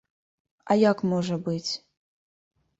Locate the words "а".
0.71-0.77